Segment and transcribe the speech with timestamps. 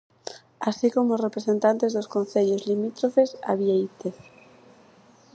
[0.69, 4.15] Así como os representantes dos concellos limítrofes a Biéitez.